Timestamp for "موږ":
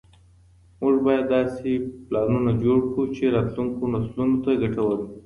0.81-0.95